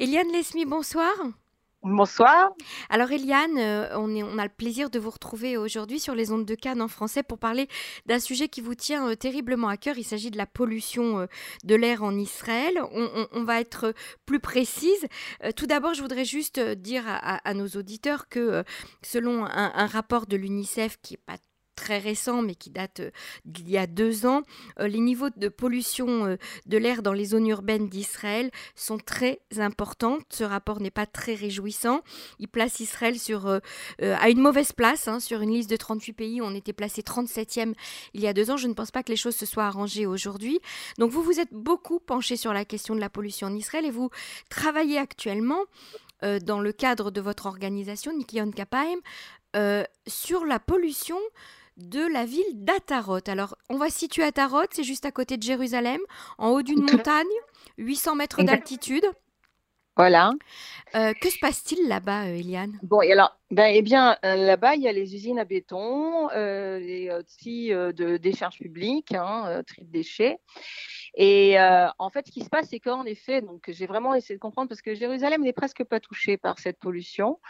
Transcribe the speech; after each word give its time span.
Eliane 0.00 0.30
Lesmi, 0.30 0.64
bonsoir. 0.64 1.12
Bonsoir. 1.82 2.52
Alors 2.88 3.10
Eliane, 3.10 3.58
euh, 3.58 3.98
on, 3.98 4.14
on, 4.14 4.38
a 4.38 4.44
le 4.44 4.48
plaisir 4.48 4.90
de 4.90 5.00
vous 5.00 5.10
retrouver 5.10 5.56
aujourd'hui 5.56 5.98
sur 5.98 6.14
les 6.14 6.30
ondes 6.30 6.44
de 6.44 6.54
Cannes 6.54 6.80
en 6.80 6.86
français 6.86 7.24
pour 7.24 7.38
parler 7.38 7.66
d'un 8.06 8.20
sujet 8.20 8.48
qui 8.48 8.60
vous 8.60 8.76
tient 8.76 9.08
euh, 9.08 9.16
terriblement 9.16 9.66
à 9.66 9.76
cœur. 9.76 9.98
Il 9.98 10.04
s'agit 10.04 10.30
de 10.30 10.36
la 10.36 10.46
pollution 10.46 11.18
euh, 11.18 11.26
de 11.64 11.74
l'air 11.74 12.04
en 12.04 12.16
Israël. 12.16 12.80
On, 12.92 13.42
va 13.42 13.60
être 13.60 13.92
plus 14.24 14.38
précise. 14.38 15.08
tout 15.56 15.66
d'abord, 15.66 15.94
je 15.94 16.02
voudrais 16.02 16.24
juste 16.24 16.60
dire 16.60 17.02
à, 17.06 17.54
nos 17.54 17.66
auditeurs 17.66 18.28
que 18.28 18.62
selon 19.02 19.46
un, 19.46 19.72
un 19.74 19.86
rapport 19.86 20.26
de 20.26 20.36
l'UNICEF 20.36 20.98
qui 21.02 21.14
n'est 21.14 21.22
pas 21.26 21.38
très 21.78 21.98
récent, 21.98 22.42
mais 22.42 22.56
qui 22.56 22.70
date 22.70 23.00
euh, 23.00 23.10
d'il 23.44 23.70
y 23.70 23.78
a 23.78 23.86
deux 23.86 24.26
ans, 24.26 24.42
euh, 24.80 24.88
les 24.88 24.98
niveaux 24.98 25.30
de 25.30 25.48
pollution 25.48 26.26
euh, 26.26 26.36
de 26.66 26.76
l'air 26.76 27.02
dans 27.02 27.12
les 27.12 27.26
zones 27.26 27.46
urbaines 27.46 27.88
d'Israël 27.88 28.50
sont 28.74 28.98
très 28.98 29.40
importants. 29.58 30.18
Ce 30.28 30.42
rapport 30.42 30.80
n'est 30.80 30.90
pas 30.90 31.06
très 31.06 31.34
réjouissant. 31.34 32.00
Il 32.40 32.48
place 32.48 32.80
Israël 32.80 33.18
sur, 33.18 33.46
à 34.00 34.28
une 34.28 34.40
mauvaise 34.40 34.72
place. 34.72 35.06
Hein, 35.06 35.20
sur 35.20 35.40
une 35.40 35.52
liste 35.52 35.70
de 35.70 35.76
38 35.76 36.12
pays, 36.12 36.42
on 36.42 36.54
était 36.54 36.72
placé 36.72 37.02
37e 37.02 37.74
il 38.14 38.20
y 38.20 38.26
a 38.26 38.32
deux 38.32 38.50
ans. 38.50 38.56
Je 38.56 38.66
ne 38.66 38.74
pense 38.74 38.90
pas 38.90 39.02
que 39.02 39.10
les 39.10 39.16
choses 39.16 39.36
se 39.36 39.46
soient 39.46 39.66
arrangées 39.66 40.06
aujourd'hui. 40.06 40.58
Donc 40.98 41.10
vous 41.12 41.22
vous 41.22 41.38
êtes 41.38 41.52
beaucoup 41.52 42.00
penché 42.00 42.36
sur 42.36 42.52
la 42.52 42.64
question 42.64 42.94
de 42.94 43.00
la 43.00 43.10
pollution 43.10 43.46
en 43.46 43.54
Israël 43.54 43.84
et 43.84 43.90
vous 43.90 44.10
travaillez 44.48 44.98
actuellement 44.98 45.60
dans 46.42 46.60
le 46.60 46.72
cadre 46.72 47.12
de 47.12 47.20
votre 47.20 47.46
organisation, 47.46 48.16
Nikion 48.16 48.50
Kapaim, 48.50 48.98
sur 50.06 50.44
la 50.44 50.58
pollution 50.58 51.18
de 51.78 52.12
la 52.12 52.24
ville 52.24 52.44
d'Atarot. 52.54 53.20
Alors, 53.26 53.56
on 53.70 53.78
va 53.78 53.88
situer 53.88 54.24
Atarot, 54.24 54.66
c'est 54.70 54.84
juste 54.84 55.06
à 55.06 55.12
côté 55.12 55.36
de 55.36 55.42
Jérusalem, 55.42 56.00
en 56.36 56.50
haut 56.50 56.62
d'une 56.62 56.82
montagne, 56.82 57.26
800 57.78 58.16
mètres 58.16 58.42
d'altitude. 58.42 59.04
Voilà. 59.98 60.32
Euh, 60.94 61.12
que 61.20 61.28
se 61.28 61.40
passe-t-il 61.40 61.88
là-bas, 61.88 62.26
euh, 62.26 62.36
Eliane? 62.36 62.78
Bon, 62.84 63.02
et 63.02 63.10
alors, 63.10 63.36
ben, 63.50 63.66
eh 63.74 63.82
bien, 63.82 64.16
euh, 64.24 64.36
là-bas, 64.36 64.76
il 64.76 64.82
y 64.82 64.88
a 64.88 64.92
les 64.92 65.16
usines 65.16 65.40
à 65.40 65.44
béton, 65.44 66.28
les 66.28 67.10
outils 67.18 67.70
de 67.70 68.16
décharge 68.16 68.58
publique, 68.58 69.12
hein, 69.12 69.60
tri 69.66 69.84
de 69.84 69.90
déchets. 69.90 70.38
Et 71.16 71.56
en 71.58 72.10
fait, 72.10 72.26
ce 72.28 72.32
qui 72.32 72.44
se 72.44 72.48
passe, 72.48 72.68
c'est 72.70 72.78
qu'en 72.78 73.04
effet, 73.04 73.42
donc 73.42 73.64
j'ai 73.68 73.86
vraiment 73.86 74.14
essayé 74.14 74.36
de 74.36 74.40
comprendre 74.40 74.68
parce 74.68 74.82
que 74.82 74.94
Jérusalem 74.94 75.42
n'est 75.42 75.52
presque 75.52 75.82
pas 75.82 75.98
touchée 75.98 76.36
par 76.36 76.60
cette 76.60 76.78
pollution. 76.78 77.40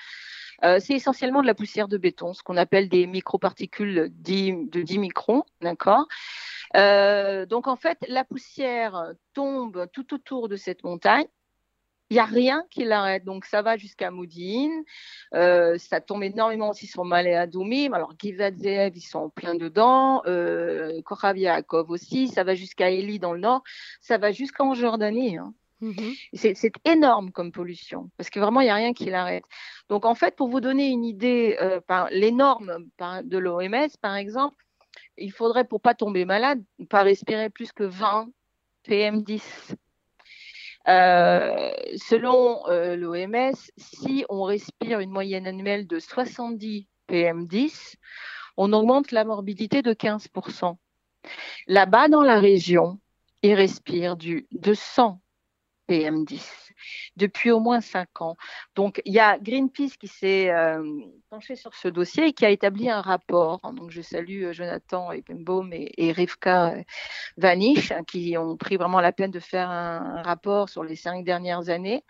Euh, 0.65 0.79
c'est 0.81 0.95
essentiellement 0.95 1.43
de 1.43 1.47
la 1.47 1.55
poussière 1.55 1.89
de 1.89 1.97
béton, 1.97 2.35
ce 2.35 2.43
qu'on 2.43 2.57
appelle 2.57 2.89
des 2.89 3.07
microparticules 3.07 4.11
de 4.11 4.83
10 4.83 4.99
microns, 4.99 5.45
d'accord? 5.61 6.07
Euh, 6.77 7.47
Donc 7.47 7.67
en 7.67 7.77
fait, 7.77 7.99
la 8.09 8.25
poussière 8.25 9.13
tombe 9.35 9.87
tout 9.93 10.15
autour 10.15 10.49
de 10.49 10.57
cette 10.57 10.85
montagne. 10.85 11.27
Il 12.11 12.15
n'y 12.15 12.21
a 12.21 12.25
rien 12.25 12.65
qui 12.71 12.85
l'arrête. 12.85 13.25
Donc, 13.25 13.45
ça 13.45 13.61
va 13.61 13.77
jusqu'à 13.77 14.11
Moudine. 14.11 14.83
Euh, 15.35 15.77
ça 15.77 16.01
tombe 16.01 16.23
énormément 16.23 16.71
aussi 16.71 16.87
sur 16.87 17.05
Malé 17.05 17.35
Adoumim. 17.35 17.93
Alors, 17.93 18.15
Givat 18.19 18.53
Zeev, 18.53 18.97
ils 18.97 19.03
sont 19.03 19.29
plein 19.29 19.55
dedans. 19.55 20.23
Euh, 20.25 21.03
Kochav 21.03 21.37
Yaakov 21.37 21.91
aussi. 21.91 22.29
Ça 22.29 22.45
va 22.45 22.55
jusqu'à 22.55 22.91
Eli 22.91 23.19
dans 23.19 23.35
le 23.35 23.41
nord. 23.41 23.63
Ça 24.01 24.17
va 24.17 24.33
jusqu'en 24.33 24.73
Jordanie. 24.73 25.37
Hein. 25.37 25.53
Mhm. 25.81 26.15
C'est 26.33 26.73
énorme 26.85 27.31
comme 27.31 27.53
pollution, 27.53 28.11
parce 28.17 28.31
que 28.31 28.41
vraiment, 28.41 28.61
il 28.61 28.65
n'y 28.65 28.71
a 28.71 28.75
rien 28.75 28.93
qui 28.93 29.07
l'arrête. 29.07 29.45
Donc, 29.89 30.05
en 30.05 30.15
fait, 30.15 30.35
pour 30.35 30.49
vous 30.49 30.61
donner 30.61 30.89
une 30.89 31.05
idée, 31.05 31.57
euh, 31.61 31.81
les 32.11 32.33
de 32.33 33.39
l'OMS, 33.39 33.89
par 34.01 34.17
exemple, 34.17 34.65
il 35.17 35.33
faudrait, 35.33 35.65
pour 35.65 35.81
pas 35.81 35.95
tomber 35.95 36.25
malade, 36.25 36.63
pas 36.91 37.03
respirer 37.03 37.51
plus 37.51 37.73
que 37.73 37.85
20 37.85 38.29
PM10. 38.89 39.77
Euh, 40.89 41.71
selon 41.97 42.67
euh, 42.69 42.97
l'OMS, 42.97 43.55
si 43.77 44.25
on 44.29 44.45
respire 44.45 45.01
une 45.01 45.11
moyenne 45.11 45.47
annuelle 45.47 45.87
de 45.87 45.99
70 45.99 46.89
PM10, 47.09 47.97
on 48.57 48.73
augmente 48.73 49.13
la 49.13 49.25
morbidité 49.25 49.83
de 49.83 49.93
15%. 49.93 50.77
Là-bas, 51.67 52.09
dans 52.09 52.23
la 52.23 52.41
région, 52.41 52.99
ils 53.43 53.55
respirent 53.55 54.17
du 54.17 54.47
200 54.53 55.21
PM10 55.89 56.69
depuis 57.17 57.51
au 57.51 57.61
moins 57.61 57.81
cinq 57.81 58.21
ans. 58.21 58.37
Donc, 58.75 59.01
il 59.05 59.13
y 59.13 59.19
a 59.19 59.39
Greenpeace 59.39 59.97
qui 59.99 60.09
s'est 60.09 60.51
euh, 60.51 60.83
penché 61.31 61.57
sur 61.57 61.75
ce 61.75 61.89
dossier 61.89 62.29
et 62.29 62.33
qui 62.33 62.45
a 62.45 62.51
établi 62.51 62.89
un 62.89 63.01
rapport. 63.01 63.61
Donc, 63.75 63.91
je 63.91 64.03
salue 64.03 64.45
euh, 64.45 64.53
Jonathan 64.53 65.13
Eppenbaum 65.13 65.73
et, 65.73 65.93
et 65.97 66.13
Rivka 66.13 66.73
euh, 66.73 66.83
Vanish 67.37 67.93
hein, 67.93 68.03
qui 68.07 68.37
ont 68.39 68.57
pris 68.57 68.77
vraiment 68.77 69.01
la 69.01 69.13
peine 69.13 69.31
de 69.31 69.41
faire 69.41 69.71
un, 69.71 70.23
rapport 70.23 70.69
sur 70.69 70.85
les 70.85 70.97
cinq 70.97 71.25
dernières 71.25 71.69
années. 71.69 72.05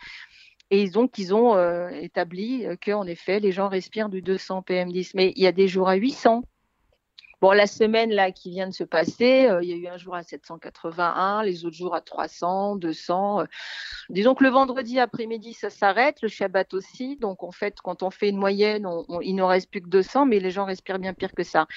Et 0.70 0.82
ils 0.82 0.98
ont, 0.98 1.08
ils 1.16 1.34
ont 1.34 1.88
établi 1.88 2.66
qu'en 2.84 3.06
effet, 3.06 3.40
les 3.40 3.52
gens 3.52 3.68
respirent 3.68 4.10
du 4.10 4.20
200 4.20 4.64
PM10. 4.68 5.12
Mais 5.14 5.32
il 5.34 5.42
y 5.42 5.46
a 5.46 5.52
des 5.52 5.66
jours 5.66 5.88
à 5.88 5.94
800. 5.94 6.42
Bon, 7.40 7.52
la 7.52 7.68
semaine 7.68 8.10
là 8.10 8.32
qui 8.32 8.50
vient 8.50 8.66
de 8.66 8.74
se 8.74 8.82
passer, 8.82 9.46
euh, 9.46 9.62
il 9.62 9.68
y 9.68 9.72
a 9.72 9.76
eu 9.76 9.86
un 9.86 9.96
jour 9.96 10.16
à 10.16 10.24
781, 10.24 11.44
les 11.44 11.64
autres 11.64 11.76
jours 11.76 11.94
à 11.94 12.00
300, 12.00 12.74
200. 12.74 13.42
Euh. 13.42 13.44
Disons 14.10 14.34
que 14.34 14.42
le 14.42 14.50
vendredi 14.50 14.98
après-midi, 14.98 15.52
ça 15.52 15.70
s'arrête, 15.70 16.20
le 16.20 16.26
Shabbat 16.26 16.74
aussi. 16.74 17.16
Donc 17.16 17.44
en 17.44 17.52
fait, 17.52 17.80
quand 17.80 18.02
on 18.02 18.10
fait 18.10 18.30
une 18.30 18.38
moyenne, 18.38 18.88
il 19.22 19.36
ne 19.36 19.42
reste 19.44 19.70
plus 19.70 19.80
que 19.80 19.88
200, 19.88 20.26
mais 20.26 20.40
les 20.40 20.50
gens 20.50 20.64
respirent 20.64 20.98
bien 20.98 21.14
pire 21.14 21.32
que 21.32 21.44
ça. 21.44 21.68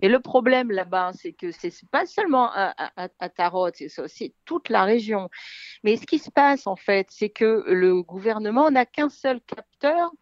Et 0.00 0.08
le 0.08 0.20
problème 0.20 0.70
là-bas, 0.70 1.12
c'est 1.14 1.34
que 1.34 1.50
c'est 1.52 1.70
pas 1.90 2.06
seulement 2.06 2.50
à, 2.54 2.72
à, 2.96 3.28
Tarot, 3.28 3.68
c'est 3.74 4.00
aussi 4.00 4.34
toute 4.46 4.70
la 4.70 4.84
région. 4.84 5.28
Mais 5.84 5.98
ce 5.98 6.06
qui 6.06 6.18
se 6.18 6.30
passe 6.30 6.66
en 6.66 6.76
fait, 6.76 7.08
c'est 7.10 7.30
que 7.30 7.64
le 7.66 8.02
gouvernement 8.02 8.70
n'a 8.70 8.86
qu'un 8.86 9.10
seul 9.10 9.42
capteur 9.42 10.12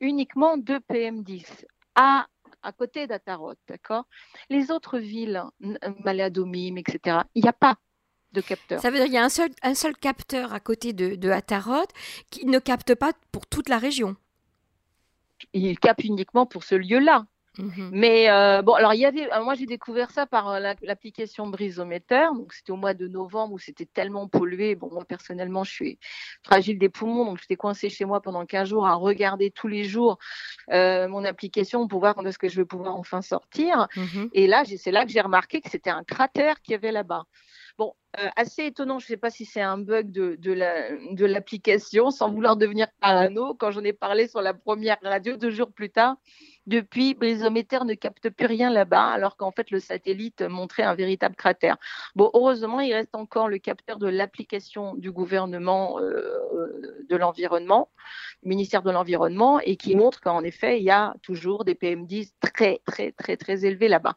uniquement 0.00 0.58
de 0.58 0.74
PM10 0.90 1.64
à 1.94 2.26
à 2.66 2.72
côté 2.72 3.06
d'Atarot, 3.06 3.54
d'accord? 3.68 4.06
Les 4.50 4.70
autres 4.70 4.98
villes, 4.98 5.42
Maladomim, 6.04 6.76
etc., 6.76 7.18
il 7.34 7.42
n'y 7.42 7.48
a 7.48 7.52
pas 7.52 7.76
de 8.32 8.40
capteur. 8.40 8.80
Ça 8.80 8.90
veut 8.90 8.96
dire 8.96 9.04
qu'il 9.04 9.14
y 9.14 9.18
a 9.18 9.24
un 9.24 9.28
seul, 9.28 9.50
un 9.62 9.74
seul 9.74 9.96
capteur 9.96 10.52
à 10.52 10.60
côté 10.60 10.92
de, 10.92 11.14
de 11.14 11.30
qui 12.30 12.44
ne 12.44 12.58
capte 12.58 12.94
pas 12.94 13.12
pour 13.30 13.46
toute 13.46 13.68
la 13.68 13.78
région. 13.78 14.16
Il 15.52 15.78
capte 15.78 16.02
uniquement 16.04 16.44
pour 16.44 16.64
ce 16.64 16.74
lieu-là. 16.74 17.26
Mhm. 17.58 17.90
Mais 17.92 18.30
euh, 18.30 18.62
bon, 18.62 18.74
alors 18.74 18.94
il 18.94 19.00
y 19.00 19.06
avait, 19.06 19.28
moi 19.42 19.54
j'ai 19.54 19.66
découvert 19.66 20.10
ça 20.10 20.26
par 20.26 20.48
euh, 20.48 20.60
l'application 20.82 21.46
Brisomètre. 21.46 22.34
Donc 22.34 22.52
c'était 22.52 22.72
au 22.72 22.76
mois 22.76 22.94
de 22.94 23.08
novembre 23.08 23.54
où 23.54 23.58
c'était 23.58 23.86
tellement 23.86 24.28
pollué. 24.28 24.74
Bon, 24.74 24.90
moi 24.92 25.04
personnellement, 25.04 25.64
je 25.64 25.72
suis 25.72 25.98
fragile 26.42 26.78
des 26.78 26.88
poumons, 26.88 27.24
donc 27.24 27.38
j'étais 27.40 27.56
coincée 27.56 27.88
chez 27.88 28.04
moi 28.04 28.20
pendant 28.20 28.44
15 28.44 28.68
jours 28.68 28.86
à 28.86 28.94
regarder 28.94 29.50
tous 29.50 29.68
les 29.68 29.84
jours 29.84 30.18
euh, 30.72 31.08
mon 31.08 31.24
application 31.24 31.88
pour 31.88 32.00
voir 32.00 32.14
quand 32.14 32.24
est-ce 32.26 32.38
que 32.38 32.48
je 32.48 32.56
vais 32.56 32.66
pouvoir 32.66 32.96
enfin 32.96 33.22
sortir. 33.22 33.88
Mhm. 33.96 34.30
Et 34.32 34.46
là, 34.46 34.64
c'est 34.64 34.92
là 34.92 35.04
que 35.04 35.12
j'ai 35.12 35.20
remarqué 35.20 35.60
que 35.60 35.70
c'était 35.70 35.90
un 35.90 36.04
cratère 36.04 36.60
qu'il 36.60 36.72
y 36.72 36.74
avait 36.74 36.92
là-bas. 36.92 37.24
Bon, 37.78 37.94
assez 38.36 38.64
étonnant, 38.64 38.98
je 38.98 39.04
ne 39.04 39.08
sais 39.08 39.16
pas 39.18 39.28
si 39.28 39.44
c'est 39.44 39.60
un 39.60 39.76
bug 39.76 40.10
de, 40.10 41.26
l'application, 41.26 42.10
sans 42.10 42.30
vouloir 42.30 42.56
devenir 42.56 42.88
parano. 43.00 43.54
Quand 43.54 43.70
j'en 43.70 43.84
ai 43.84 43.92
parlé 43.92 44.28
sur 44.28 44.40
la 44.40 44.54
première 44.54 44.96
radio 45.02 45.36
deux 45.36 45.50
jours 45.50 45.70
plus 45.70 45.90
tard, 45.90 46.16
depuis, 46.66 47.14
Brisomètre 47.14 47.84
ne 47.84 47.92
capte 47.92 48.30
plus 48.30 48.46
rien 48.46 48.70
là-bas, 48.70 49.08
alors 49.08 49.36
qu'en 49.36 49.52
fait, 49.52 49.70
le 49.70 49.78
satellite 49.78 50.40
montrait 50.40 50.84
un 50.84 50.94
véritable 50.94 51.36
cratère. 51.36 51.76
Bon, 52.14 52.30
heureusement, 52.32 52.80
il 52.80 52.94
reste 52.94 53.14
encore 53.14 53.48
le 53.48 53.58
capteur 53.58 53.98
de 53.98 54.08
l'application 54.08 54.94
du 54.94 55.12
gouvernement 55.12 56.00
euh, 56.00 57.04
de 57.08 57.16
l'environnement, 57.16 57.90
ministère 58.42 58.82
de 58.82 58.90
l'Environnement, 58.90 59.60
et 59.60 59.76
qui 59.76 59.94
montre 59.96 60.22
qu'en 60.22 60.42
effet, 60.42 60.78
il 60.78 60.84
y 60.84 60.90
a 60.90 61.14
toujours 61.22 61.64
des 61.66 61.74
PM10 61.74 62.32
très, 62.40 62.80
très, 62.86 63.12
très, 63.12 63.36
très 63.36 63.66
élevés 63.66 63.88
là-bas. 63.88 64.16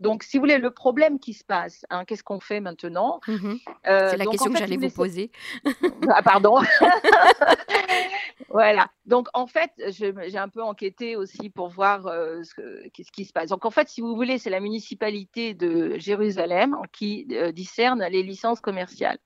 Donc, 0.00 0.22
si 0.22 0.36
vous 0.36 0.42
voulez, 0.42 0.58
le 0.58 0.70
problème 0.70 1.18
qui 1.18 1.32
se 1.32 1.44
passe, 1.44 1.84
hein, 1.90 2.04
qu'est-ce 2.04 2.22
qu'on 2.22 2.40
fait 2.40 2.60
maintenant 2.60 3.20
mhm. 3.26 3.58
euh, 3.86 4.10
C'est 4.10 4.16
la 4.16 4.26
question 4.26 4.52
que 4.52 4.58
j'allais 4.58 4.76
vous 4.76 4.90
poser. 4.90 5.30
ah, 6.10 6.22
pardon. 6.22 6.60
voilà. 8.48 8.90
Donc, 9.06 9.28
en 9.34 9.46
fait, 9.46 9.70
j'ai 9.88 10.38
un 10.38 10.48
peu 10.48 10.62
enquêté 10.62 11.16
aussi 11.16 11.50
pour 11.50 11.68
voir 11.68 12.06
euh, 12.06 12.42
ce, 12.42 12.88
qui 12.88 13.24
se 13.24 13.32
passe. 13.32 13.50
Donc, 13.50 13.64
en 13.64 13.70
fait, 13.70 13.88
si 13.88 14.00
vous 14.00 14.14
voulez, 14.14 14.38
c'est 14.38 14.50
la 14.50 14.60
municipalité 14.60 15.54
de 15.54 15.96
Jérusalem 15.98 16.76
qui 16.92 17.26
euh, 17.32 17.52
discerne 17.52 18.04
les 18.10 18.22
licences 18.22 18.60
commerciales. 18.60 19.18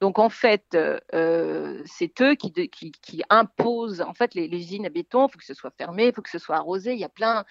Donc 0.00 0.18
en 0.18 0.28
fait, 0.28 0.64
euh, 0.74 0.98
euh, 1.14 1.82
c'est 1.86 2.20
eux 2.20 2.34
qui, 2.34 2.52
qui, 2.52 3.22
imposent 3.30 4.02
en 4.02 4.12
fait 4.12 4.34
les, 4.34 4.46
usines 4.46 4.84
à 4.84 4.90
béton. 4.90 5.26
Il 5.26 5.32
faut 5.32 5.38
que 5.38 5.44
ce 5.44 5.54
soit 5.54 5.70
fermé, 5.70 6.08
il 6.08 6.12
faut 6.12 6.20
que 6.20 6.30
ce 6.30 6.38
soit 6.38 6.56
arrosé. 6.56 6.92
Il 6.92 6.98
y 6.98 7.04
a 7.04 7.08
plein, 7.08 7.44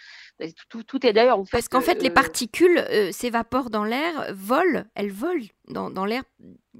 tout, 0.69 0.83
tout 0.83 1.05
est 1.05 1.13
d'ailleurs. 1.13 1.39
Parce 1.51 1.67
qu'en 1.67 1.81
fait, 1.81 2.03
les 2.03 2.11
euh, 2.11 2.13
particules 2.13 2.85
s'évaporent 3.11 3.71
dans 3.71 3.83
l'air, 3.83 4.27
volent, 4.31 4.83
elles 4.93 5.11
volent 5.11 5.45
dans, 5.69 5.89
dans 5.89 6.05
l'air 6.05 6.21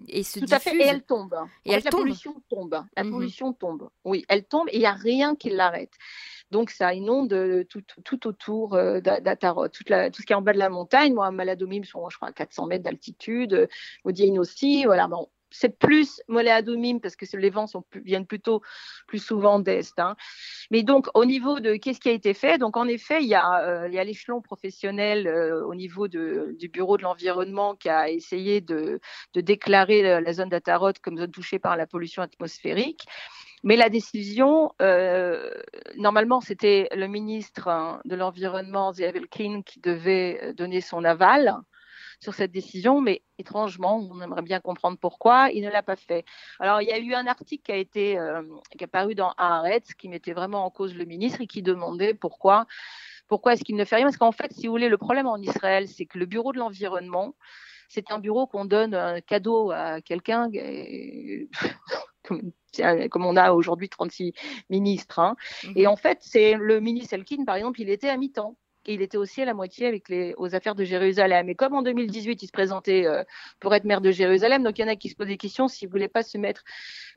et 0.07 0.21
se 0.21 0.39
tout 0.39 0.45
diffusent. 0.45 0.53
à 0.53 0.59
fait, 0.59 0.77
et 0.77 0.83
elles 0.83 1.03
tombent. 1.03 1.35
Et 1.65 1.79
la 1.79 1.89
pollution 1.89 2.35
tombe. 2.47 2.83
La 2.95 3.03
mmh 3.03 3.11
pollution 3.11 3.53
tombe. 3.53 3.89
Oui, 4.03 4.23
elle 4.29 4.45
tombe 4.45 4.67
et 4.69 4.75
il 4.75 4.79
n'y 4.79 4.85
a 4.85 4.93
rien 4.93 5.35
qui 5.35 5.49
l'arrête. 5.49 5.93
Donc 6.51 6.69
ça 6.69 6.93
inonde 6.93 7.65
tout, 7.69 7.81
tout 8.03 8.27
autour 8.27 8.77
d'Atarot, 9.01 9.69
tout, 9.69 9.83
tout, 9.83 10.21
ce 10.21 10.25
qui 10.25 10.33
est 10.33 10.35
en 10.35 10.43
bas 10.43 10.53
de 10.53 10.59
la 10.59 10.69
montagne. 10.69 11.15
Moi, 11.15 11.31
Maladomim, 11.31 11.83
sont, 11.83 12.07
je 12.09 12.17
crois, 12.17 12.27
à 12.27 12.33
400 12.33 12.67
mets 12.67 12.77
d'altitude. 12.77 13.67
Modiane 14.03 14.37
aussi. 14.37 14.85
Voilà, 14.85 15.07
bon, 15.07 15.27
c'est 15.57 15.77
plus 15.77 16.21
Mollet 16.27 16.51
Adoumim 16.51 16.99
parce 16.99 17.15
que 17.15 17.25
les 17.37 17.49
vents 17.49 17.65
viennent 18.03 18.25
plutôt 18.25 18.61
plus 19.07 19.19
souvent 19.19 19.59
d'Est. 19.59 19.97
Hein. 19.99 20.15
Mais 20.71 20.83
donc, 20.83 21.07
au 21.13 21.25
niveau 21.25 21.59
de 21.59 21.75
qu'est-ce 21.75 21.99
qui 21.99 22.09
a 22.09 22.11
été 22.11 22.33
fait, 22.33 22.57
donc 22.57 22.77
en 22.77 22.87
effet, 22.87 23.21
il 23.21 23.27
y 23.27 23.35
a, 23.35 23.61
euh, 23.61 23.87
l'échelon 23.87 24.41
professionnel 24.41 25.27
euh, 25.27 25.65
au 25.65 25.75
niveau 25.75 26.07
du 26.07 26.69
Bureau 26.71 26.97
de 26.97 27.03
l'environnement 27.03 27.75
qui 27.75 27.89
a 27.89 28.09
essayé 28.09 28.61
de, 28.61 28.99
déclarer 29.33 30.21
la, 30.21 30.33
zone 30.33 30.49
d'Atarot 30.49 30.93
comme 31.01 31.17
zone 31.17 31.31
touchée 31.31 31.59
par 31.59 31.77
la 31.77 31.87
pollution 31.87 32.21
atmosphérique. 32.21 33.05
Mais 33.63 33.77
la 33.77 33.89
décision, 33.89 34.73
euh, 34.81 35.49
normalement, 35.97 36.39
c'était 36.39 36.87
le 36.95 37.07
ministre 37.07 37.67
hein, 37.67 37.99
de 38.05 38.15
l'Environnement, 38.15 38.93
Ziavelkin, 38.93 39.61
qui 39.65 39.79
devait 39.79 40.53
donner 40.53 40.81
son 40.81 41.03
aval 41.03 41.55
sur 42.25 42.33
cette 42.33 42.51
décision, 42.51 43.01
mais 43.01 43.21
étrangement, 43.37 43.97
on 44.11 44.19
aimerait 44.19 44.41
bien 44.41 44.59
comprendre 44.59 44.97
pourquoi, 44.99 45.51
il 45.51 45.63
ne 45.63 45.69
l'a 45.69 45.83
pas 45.83 45.95
fait. 45.95 46.25
Alors, 46.59 46.81
il 46.81 46.87
y 46.87 46.91
a 46.91 46.97
eu 46.97 47.13
un 47.13 47.27
article 47.27 47.63
qui 47.63 47.71
a 47.71 47.77
été 47.77 48.17
euh, 48.17 48.41
qui 48.75 48.83
a 48.83 48.87
paru 48.87 49.13
dans 49.13 49.31
Haaretz 49.37 49.93
qui 49.93 50.09
mettait 50.09 50.33
vraiment 50.33 50.65
en 50.65 50.71
cause 50.71 50.95
le 50.95 51.05
ministre 51.05 51.41
et 51.41 51.47
qui 51.47 51.61
demandait 51.61 52.15
pourquoi 52.15 52.65
pourquoi 53.27 53.53
est-ce 53.53 53.63
qu'il 53.63 53.75
ne 53.75 53.85
fait 53.85 53.97
rien? 53.97 54.05
Parce 54.05 54.17
qu'en 54.17 54.31
fait, 54.31 54.51
si 54.53 54.65
vous 54.65 54.73
voulez, 54.73 54.89
le 54.89 54.97
problème 54.97 55.27
en 55.27 55.37
Israël, 55.37 55.87
c'est 55.87 56.05
que 56.05 56.17
le 56.17 56.25
bureau 56.25 56.51
de 56.51 56.57
l'environnement, 56.57 57.35
c'est 57.89 58.11
un 58.11 58.19
bureau 58.19 58.47
qu'on 58.47 58.65
donne 58.65 58.93
un 58.95 59.21
cadeau 59.21 59.71
à 59.71 60.01
quelqu'un, 60.01 60.49
comme, 62.23 63.25
on 63.25 63.35
a 63.35 63.51
aujourd'hui 63.51 63.89
36 63.89 64.33
ministres. 64.69 65.19
Hein. 65.19 65.35
Mhm. 65.63 65.73
Et 65.75 65.87
en 65.87 65.95
fait, 65.95 66.19
c'est 66.21 66.55
le 66.55 66.79
ministre 66.79 67.13
Elkin, 67.13 67.45
par 67.45 67.55
exemple, 67.55 67.81
il 67.81 67.89
était 67.89 68.09
à 68.09 68.17
mi-temps 68.17 68.55
et 68.87 68.93
il 68.93 69.01
était 69.01 69.17
aussi 69.17 69.41
à 69.41 69.45
la 69.45 69.53
moitié 69.53 69.87
avec 69.87 70.09
les, 70.09 70.33
aux 70.37 70.55
affaires 70.55 70.75
de 70.75 70.83
Jérusalem. 70.83 71.49
Et 71.49 71.55
comme 71.55 71.73
en 71.73 71.81
2018, 71.81 72.43
il 72.43 72.47
se 72.47 72.51
présentait 72.51 73.05
euh, 73.05 73.23
pour 73.59 73.73
être 73.73 73.83
maire 73.83 74.01
de 74.01 74.11
Jérusalem, 74.11 74.63
donc 74.63 74.77
il 74.77 74.81
y 74.81 74.85
en 74.85 74.87
a 74.87 74.95
qui 74.95 75.09
se 75.09 75.15
posent 75.15 75.27
des 75.27 75.37
questions 75.37 75.67
s'il 75.67 75.87
ne 75.87 75.91
voulait 75.91 76.07
pas 76.07 76.23
se 76.23 76.37
mettre 76.37 76.63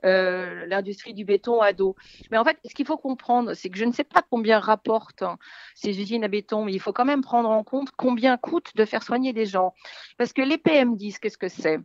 euh, 0.05 0.67
l'industrie 0.67 1.15
du 1.15 1.25
béton 1.25 1.61
à 1.61 1.73
dos. 1.73 1.97
Mais 2.31 2.39
en 2.39 2.45
fait, 2.45 2.59
ce 2.65 2.75
qu'il 2.75 2.87
faut 2.87 2.99
comprendre, 2.99 3.55
c'est 3.55 3.71
que 3.71 3.79
je 3.79 3.85
ne 3.85 3.93
sais 3.93 4.05
pas 4.05 4.23
combien 4.31 4.59
rapportent 4.59 5.23
hein, 5.23 5.39
ces 5.75 6.01
usines 6.01 6.25
à 6.25 6.29
béton, 6.29 6.65
mais 6.65 6.73
il 6.73 6.81
faut 6.81 6.93
quand 6.93 7.05
même 7.05 7.23
prendre 7.23 7.51
en 7.51 7.65
compte 7.65 7.91
combien 7.97 8.37
coûte 8.37 8.75
de 8.75 8.85
faire 8.85 9.03
soigner 9.03 9.33
des 9.33 9.47
gens. 9.47 9.75
Parce 10.17 10.33
que 10.33 10.43
les 10.43 10.57
PM10, 10.57 11.19
qu'est-ce 11.19 11.39
que 11.39 11.49
c'est? 11.49 11.79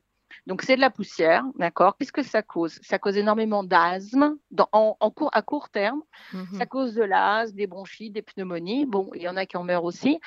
Donc, 0.46 0.62
c'est 0.62 0.76
de 0.76 0.82
la 0.82 0.90
poussière, 0.90 1.46
d'accord? 1.56 1.96
Qu'est-ce 1.98 2.12
que 2.12 2.22
ça 2.22 2.42
cause? 2.42 2.78
Ça 2.82 3.00
cause 3.00 3.16
énormément 3.16 3.64
d'asthme 3.64 4.38
en, 4.74 5.12
court, 5.12 5.30
à 5.32 5.42
court 5.42 5.70
terme. 5.70 6.02
Mhm. 6.34 6.58
Ça 6.58 6.66
cause 6.66 6.94
de 6.96 7.04
l'asthme, 7.04 7.56
des 7.56 7.68
bronchites, 7.68 8.14
des 8.14 8.22
pneumonies. 8.22 8.86
Bon, 8.86 9.10
il 9.16 9.22
y 9.22 9.30
en 9.30 9.38
a 9.38 9.46
qui 9.46 9.56
en 9.56 9.64
meurent 9.64 9.86
aussi. 9.86 10.20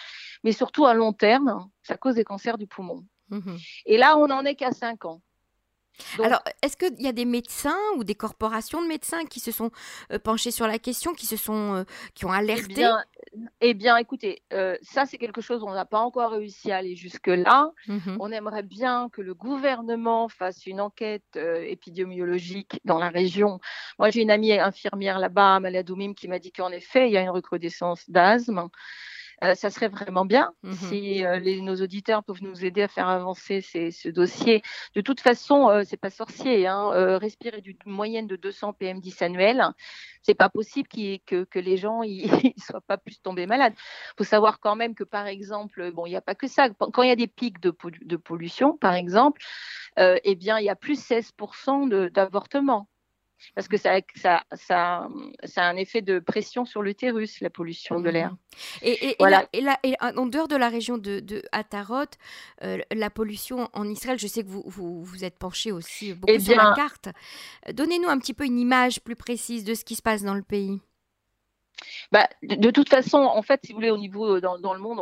Mais 0.43 0.53
surtout 0.53 0.87
à 0.87 0.95
long 0.95 1.13
terme, 1.13 1.69
ça 1.83 1.99
cause 1.99 2.15
des 2.15 2.25
cancers 2.25 2.57
du 2.57 2.67
poumon. 2.67 3.05
Mhm. 3.29 3.59
Et 3.85 3.99
là, 3.99 4.17
on 4.17 4.29
n'en 4.29 4.45
est 4.45 4.55
qu'à 4.55 4.73
5 4.73 5.05
ans. 5.05 5.21
Alors, 6.23 6.43
est-ce 6.63 6.77
qu'il 6.77 7.01
y 7.01 7.07
a 7.07 7.13
des 7.13 7.25
médecins 7.25 7.79
ou 7.97 8.05
des 8.05 8.15
corporations 8.15 8.83
de 8.83 8.87
médecins 8.87 9.25
qui 9.25 9.41
se 9.41 9.51
sont 9.51 9.71
euh, 10.13 10.19
penchés 10.19 10.51
sur 10.51 10.67
la 10.67 10.79
question, 10.79 11.15
qui 11.15 11.27
se 11.27 11.37
sont, 11.37 11.75
euh, 11.75 11.85
qui 12.15 12.27
ont 12.27 12.33
alerté 12.33 12.73
eh 12.73 12.75
bien, 12.75 13.05
écoutez, 13.61 14.43
euh, 14.53 14.77
ça 14.83 15.07
c'est 15.07 15.19
quelque 15.19 15.41
chose 15.41 15.63
on 15.63 15.73
n'a 15.73 15.85
pas 15.85 16.01
encore 16.01 16.33
réussi 16.33 16.73
à 16.73 16.79
aller 16.79 16.97
jusque 16.97 17.29
là. 17.29 17.71
Mmh 17.89 18.17
on 18.19 18.33
aimerait 18.33 18.63
bien 18.63 19.09
que 19.11 19.21
le 19.21 19.35
gouvernement 19.35 20.29
fasse 20.29 20.67
une 20.67 20.81
enquête 20.81 21.37
épidémiologique 21.37 22.81
dans 22.85 22.99
la 22.99 23.09
région. 23.09 23.61
Moi, 23.99 24.11
j'ai 24.11 24.23
une 24.23 24.31
amie 24.31 24.53
infirmière 24.53 25.19
là-bas, 25.19 25.61
Maladoumim, 25.61 26.15
qui 26.15 26.29
m'a 26.29 26.39
dit 26.39 26.53
qu'en 26.53 26.71
effet, 26.71 27.09
il 27.09 27.13
y 27.13 27.17
a 27.17 27.23
une 27.23 27.31
recrudescence 27.31 28.09
d'asthme. 28.09 28.69
Euh, 29.45 29.55
ça 29.55 29.71
serait 29.71 29.89
vraiment 29.89 30.25
bien 30.25 30.53
mmh 30.63 30.73
si 30.73 31.25
euh, 31.25 31.61
nos 31.61 31.77
auditeurs 31.77 32.25
peuvent 32.25 32.43
nous 32.43 32.65
aider 32.65 32.83
à 32.83 32.89
faire 32.89 33.09
avancer 33.09 33.61
ce 33.61 34.09
dossier. 34.09 34.63
De 34.95 35.01
toute 35.01 35.21
façon, 35.21 35.69
euh, 35.69 35.83
c'est 35.85 35.97
pas 35.97 36.11
sorcier. 36.11 36.67
Hein, 36.67 37.19
respirer 37.19 37.61
d'une 37.61 37.77
moyenne 37.85 38.27
de 38.27 38.37
200 38.37 38.75
PM10 38.81 39.23
annuels, 39.25 39.63
c'est 40.23 40.35
pas 40.35 40.49
possible 40.49 40.89
que, 40.89 41.45
que, 41.45 41.59
les 41.59 41.77
gens 41.77 42.01
ne 42.03 42.63
soient 42.63 42.81
pas 42.87 42.97
plus 42.97 43.21
tombés 43.21 43.47
malades. 43.47 43.75
Il 43.77 44.15
faut 44.19 44.25
savoir 44.25 44.61
quand 44.61 44.77
même 44.77 44.95
que, 44.95 45.05
par 45.05 45.27
exemple, 45.27 45.91
bon, 45.93 46.07
il 46.07 46.11
n'y 46.11 46.17
a 46.17 46.23
pas 46.23 46.35
que 46.35 46.47
ça. 46.47 46.71
Quand 46.71 47.03
il 47.03 47.09
y 47.09 47.13
a 47.13 47.17
des 47.17 47.27
pics 47.27 47.61
de, 47.61 47.75
de 48.03 48.17
pollution, 48.17 48.77
par 48.77 48.95
exemple, 48.95 49.43
eh 49.99 50.35
bien, 50.35 50.59
il 50.59 50.65
y 50.65 50.71
a 50.71 50.77
plus 50.77 51.01
16% 51.01 52.11
d'avortements 52.11 52.89
parce 53.55 53.69
que 53.69 53.77
ça, 53.77 54.01
ça, 54.15 54.45
ça, 54.53 55.09
ça, 55.45 55.63
a 55.65 55.69
un 55.69 55.77
effet 55.77 56.03
de 56.03 56.19
pression 56.19 56.65
sur 56.65 56.83
l'utérus, 56.83 57.41
la 57.41 57.51
pollution 57.51 58.01
de 58.01 58.11
l'air. 58.11 58.35
Et, 58.83 59.11
et, 59.11 59.17
voilà. 59.19 59.47
et, 59.53 59.65
et, 59.83 59.95
en 60.01 60.27
dehors 60.27 60.49
de 60.49 60.57
la 60.57 60.69
région 60.69 60.99
de, 60.99 61.21
de 61.21 61.43
Atarot, 61.53 62.05
euh, 62.63 62.79
la 62.93 63.11
pollution 63.11 63.69
en 63.73 63.89
Israël, 63.89 64.19
je 64.19 64.27
sais 64.27 64.43
que 64.43 64.49
vous 64.49 64.63
vous, 64.67 65.05
vous 65.05 65.25
êtes 65.25 65.39
penché 65.39 65.73
aussi 65.73 66.15
beaucoup 66.15 66.33
eh 66.33 66.41
sur 66.41 66.57
la 66.57 66.75
carte. 66.75 67.09
Donnez-nous 67.73 68.09
un 68.09 68.19
petit 68.19 68.35
peu 68.35 68.45
une 68.45 68.59
image 68.59 69.01
plus 69.01 69.17
précise 69.17 69.65
de 69.65 69.75
ce 69.75 69.85
qui 69.85 69.95
se 69.95 70.03
passe 70.03 70.23
dans 70.23 70.35
le 70.35 70.43
pays. 70.43 70.81
Bah, 72.13 72.29
de, 72.43 72.71
toute 72.71 72.89
façon, 72.89 73.19
en 73.19 73.43
fait, 73.43 73.61
si 73.65 73.73
vous 73.73 73.79
voulez, 73.79 73.91
au 73.91 73.99
niveau 73.99 74.37
euh, 74.37 74.41
dans, 74.41 74.75
le 74.75 74.81
monde, 74.81 75.01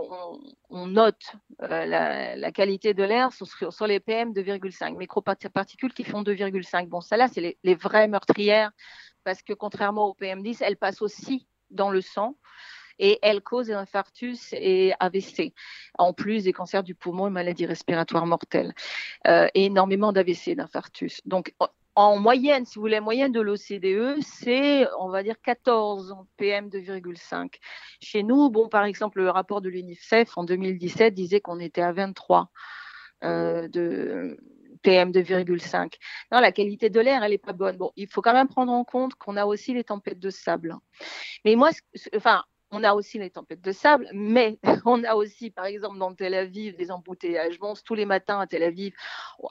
on, 0.71 0.87
note 0.87 1.37
euh, 1.63 1.87
la, 1.87 2.53
qualité 2.53 2.95
de 2.95 3.05
l'air 3.05 3.31
sur, 3.33 3.87
les 3.87 4.01
PM 4.01 4.33
2,5, 4.33 4.97
microparticules 4.97 5.93
qui 5.93 6.05
font 6.05 6.23
2,5. 6.23 6.89
Bon, 6.89 7.01
ça 7.01 7.17
là, 7.17 7.29
c'est 7.29 7.57
les, 7.63 7.75
vraies 7.75 8.09
meurtrières 8.09 8.71
parce 9.25 9.43
que 9.43 9.53
contrairement 9.53 10.09
aux 10.09 10.15
PM10, 10.15 10.59
elles 10.61 10.77
passent 10.77 11.03
aussi 11.03 11.47
dans 11.71 11.91
le 11.91 12.01
sang 12.01 12.37
et 12.99 13.19
elles 13.23 13.41
causent 13.41 13.67
des 13.67 13.73
infarctus 13.73 14.53
et 14.53 14.93
AVC, 15.01 15.53
en 15.99 16.13
plus 16.13 16.45
des 16.45 16.53
cancers 16.53 16.83
du 16.83 16.95
poumon 16.95 17.27
et 17.27 17.31
maladies 17.31 17.67
respiratoires 17.67 18.27
mortelles, 18.27 18.73
euh, 19.27 19.49
énormément 19.55 20.13
d'AVC, 20.13 20.55
d'infarctus. 20.55 21.21
Donc, 21.25 21.55
en 21.97 22.19
moyenne, 22.19 22.67
si 22.67 22.77
vous 22.77 22.83
voulez, 22.83 23.01
moyenne 23.01 23.33
de 23.33 23.41
l'OCDE, 23.41 24.21
c'est, 24.23 24.87
on 24.99 25.09
va 25.09 25.23
dire, 25.23 25.41
14 25.41 26.17
PM 26.37 26.69
2,5. 26.69 27.55
Chez 28.01 28.23
nous, 28.23 28.51
bon, 28.51 28.69
par 28.69 28.85
exemple, 28.85 29.21
le 29.21 29.31
rapport 29.31 29.61
de 29.61 29.69
l'UNICEF 29.69 30.37
en 30.37 30.45
2017 30.45 31.15
disait 31.15 31.41
qu'on 31.41 31.61
était 31.61 31.83
à 31.83 31.93
23 31.93 32.51
euh, 33.23 33.69
de 33.69 34.37
PM 34.83 35.13
2,5. 35.13 35.95
Non, 36.33 36.41
la 36.41 36.53
qualité 36.53 36.91
de 36.91 37.01
l'air, 37.01 37.23
elle 37.23 37.31
n'est 37.31 37.39
pas 37.39 37.53
bonne. 37.53 37.77
Bon, 37.77 37.93
il 37.97 38.09
faut 38.09 38.23
quand 38.23 38.35
même 38.35 38.49
prendre 38.49 38.73
en 38.73 38.85
compte 38.85 39.15
qu'on 39.15 39.37
a 39.37 39.47
aussi 39.47 39.73
les 39.73 39.85
tempêtes 39.85 40.19
de 40.19 40.31
sable. 40.31 40.77
Mais 41.45 41.55
moi, 41.55 41.71
enfin, 42.17 42.43
on 42.75 42.83
a 42.83 42.93
aussi 42.95 43.19
les 43.19 43.31
tempêtes 43.31 43.61
de 43.61 43.73
sable, 43.73 44.09
mais 44.13 44.59
on 44.85 45.05
a 45.05 45.15
aussi, 45.15 45.51
par 45.51 45.67
exemple, 45.67 45.99
dans 45.99 46.13
Tel 46.13 46.35
Aviv, 46.35 46.77
des 46.77 46.91
embouteillages 46.91 47.61
monstres. 47.61 47.85
Tous 47.85 47.95
les 47.95 48.05
matins 48.05 48.41
à 48.41 48.47
Tel 48.47 48.63
Aviv, 48.63 48.93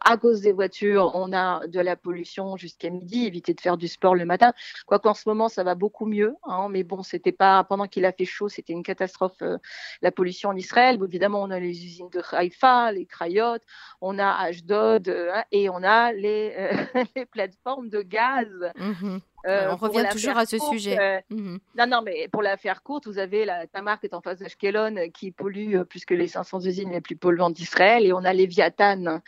à 0.02 0.18
cause 0.18 0.42
des 0.42 0.52
voitures, 0.52 1.12
on 1.14 1.32
a 1.32 1.66
de 1.68 1.80
la 1.80 1.96
pollution 1.96 2.58
jusqu'à 2.58 2.90
midi. 2.90 3.26
Éviter 3.26 3.54
de 3.54 3.62
faire 3.62 3.78
du 3.78 3.88
sport 3.88 4.16
le 4.16 4.26
matin. 4.26 4.54
Quoique 4.86 5.08
en 5.08 5.14
ce 5.14 5.28
moment, 5.30 5.48
ça 5.48 5.64
va 5.64 5.76
beaucoup 5.76 6.06
mieux. 6.06 6.36
Hein, 6.44 6.68
mais 6.70 6.84
bon, 6.84 7.02
c'était 7.02 7.32
pas 7.32 7.64
pendant 7.64 7.88
qu'il 7.88 8.06
a 8.06 8.12
fait 8.12 8.26
chaud, 8.26 8.50
c'était 8.50 8.74
une 8.74 8.84
catastrophe 8.84 9.42
euh, 9.42 9.58
la 10.02 10.12
pollution 10.12 10.50
en 10.50 10.56
Israël. 10.56 11.00
évidemment, 11.04 11.42
on 11.42 11.52
a 11.52 11.60
les 11.60 11.86
usines 11.86 12.10
de 12.10 12.22
Haïfa, 12.32 12.92
les 12.92 13.06
Krayot, 13.06 13.60
on 14.02 14.20
a 14.20 14.30
Ashdod 14.30 15.08
euh, 15.08 15.42
et 15.52 15.70
on 15.70 15.82
a 15.84 16.12
les, 16.12 16.54
euh, 16.58 17.26
plateformes 17.32 17.90
de 17.90 18.02
gaz. 18.02 18.48
Mmh 18.76 19.20
euh, 19.46 19.72
on 19.72 19.76
revient 19.76 20.08
toujours 20.12 20.38
à 20.38 20.46
ce 20.46 20.58
sujet. 20.58 20.98
Euh, 21.00 21.20
mmh 21.30 21.58
non, 21.76 21.88
non, 21.88 22.02
mais 22.02 22.28
pour 22.30 22.42
la 22.42 22.56
faire 22.58 22.84
courte, 22.84 23.08
vous 23.08 23.18
avez 23.18 23.46
la 23.46 23.68
Tamar 23.68 24.00
qui 24.00 24.06
est 24.06 24.14
en 24.14 24.22
face 24.22 24.40
d'Ashkelon 24.40 24.96
euh, 24.96 25.08
qui 25.10 25.32
pollue 25.32 25.82
plus 25.84 26.06
que 26.06 26.14
les 26.14 26.28
500 26.28 26.62
usines 26.62 26.92
les 26.92 27.02
plus 27.02 27.16
polluantes 27.16 27.54
d'Israël. 27.54 28.06
Et 28.06 28.14
on 28.14 28.24
a 28.24 28.34
Léviathan 28.34 29.22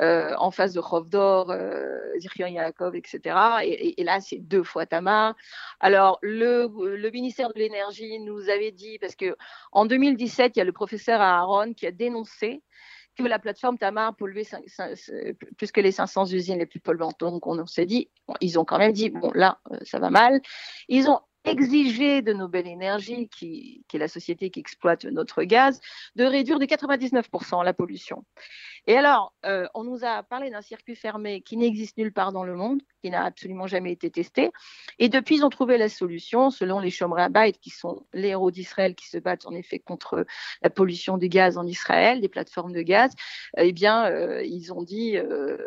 en 0.00 0.50
face 0.50 0.72
de 0.72 0.80
Rovdor, 0.80 1.50
euh, 1.50 1.98
Yaakov, 2.38 2.96
etc. 2.96 3.36
Et, 3.64 4.04
là, 4.04 4.20
c'est 4.20 4.38
deux 4.38 4.62
fois 4.62 4.86
Tamar. 4.86 5.34
Alors, 5.80 6.18
le, 6.22 6.68
le 6.96 7.10
ministère 7.10 7.48
de 7.52 7.58
l'Énergie 7.58 8.18
nous 8.20 8.48
avait 8.48 8.72
dit, 8.72 8.98
parce 8.98 9.16
que 9.16 9.36
en 9.72 9.86
2017, 9.86 10.56
il 10.56 10.58
y 10.58 10.62
a 10.62 10.64
le 10.64 10.72
professeur 10.72 11.20
Aaron 11.20 11.74
qui 11.74 11.86
a 11.86 11.90
dénoncé 11.90 12.62
que 13.18 13.28
la 13.28 13.38
plateforme 13.38 13.78
Tamar 13.78 14.14
polluait 14.16 14.46
plus 15.56 15.72
que 15.72 15.80
les 15.80 15.92
500 15.92 16.26
usines 16.32 16.58
les 16.58 16.66
plus 16.66 16.80
polluantes. 16.80 17.18
Donc, 17.20 17.46
on, 17.46 17.66
s'est 17.66 17.86
dit, 17.86 18.08
ils 18.40 18.58
ont 18.58 18.64
quand 18.64 18.78
même 18.78 18.92
dit, 18.92 19.10
bon, 19.10 19.32
là, 19.34 19.58
euh, 19.72 19.78
ça 19.82 19.98
va 19.98 20.10
mal. 20.10 20.40
Ils 20.88 21.08
ont 21.10 21.20
exigé 21.48 22.22
de 22.22 22.32
Nobel 22.32 22.66
Énergie, 22.66 23.28
qui, 23.28 23.84
qui, 23.88 23.96
est 23.96 24.00
la 24.00 24.08
société 24.08 24.50
qui 24.50 24.60
exploite 24.60 25.04
notre 25.04 25.42
gaz, 25.44 25.80
de 26.16 26.24
réduire 26.24 26.58
de 26.58 26.66
99% 26.66 27.64
la 27.64 27.72
pollution. 27.72 28.24
Et 28.86 28.96
alors, 28.96 29.34
euh, 29.44 29.66
on 29.74 29.84
nous 29.84 30.04
a 30.04 30.22
parlé 30.22 30.50
d'un 30.50 30.62
circuit 30.62 30.96
fermé 30.96 31.42
qui 31.42 31.56
n'existe 31.56 31.96
nulle 31.98 32.12
part 32.12 32.32
dans 32.32 32.44
le 32.44 32.54
monde, 32.54 32.80
qui 33.02 33.10
n'a 33.10 33.24
absolument 33.24 33.66
jamais 33.66 33.92
été 33.92 34.10
testé. 34.10 34.50
Et 34.98 35.08
depuis, 35.08 35.36
ils 35.36 35.44
ont 35.44 35.50
trouvé 35.50 35.78
la 35.78 35.88
solution, 35.88 36.50
selon 36.50 36.80
les 36.80 36.90
Shomrei 36.90 37.28
qui 37.60 37.70
sont 37.70 38.06
les 38.12 38.28
héros 38.28 38.50
d'Israël 38.50 38.94
qui 38.94 39.08
se 39.08 39.18
battent 39.18 39.46
en 39.46 39.54
effet 39.54 39.78
contre 39.78 40.26
la 40.62 40.70
pollution 40.70 41.18
du 41.18 41.28
gaz 41.28 41.58
en 41.58 41.66
Israël, 41.66 42.20
des 42.20 42.28
plateformes 42.28 42.72
de 42.72 42.82
gaz. 42.82 43.12
Eh 43.56 43.72
bien, 43.72 44.06
euh, 44.06 44.42
ils 44.42 44.72
ont 44.72 44.82
dit, 44.82 45.16
euh, 45.16 45.58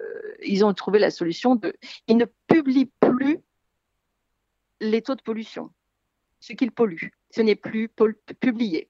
ils 0.43 0.65
ont 0.65 0.73
trouvé 0.73 1.00
la 1.00 1.11
solution 1.11 1.55
de, 1.55 1.73
ils 2.07 2.17
ne 2.17 2.25
publient 2.47 2.91
plus 3.00 3.39
les 4.81 5.01
taux 5.01 5.15
de 5.15 5.21
pollution, 5.21 5.71
ce 6.41 6.53
qu'ils 6.53 6.71
polluent. 6.71 7.13
Ce 7.29 7.41
n'est 7.41 7.55
plus 7.55 7.89
publié. 8.41 8.89